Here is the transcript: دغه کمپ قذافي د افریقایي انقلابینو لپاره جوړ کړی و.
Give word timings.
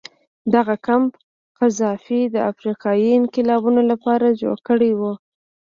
دغه 0.53 0.75
کمپ 0.87 1.11
قذافي 1.57 2.21
د 2.29 2.35
افریقایي 2.51 3.09
انقلابینو 3.19 3.81
لپاره 3.91 4.37
جوړ 4.41 4.57
کړی 4.67 4.91
و. 4.99 5.01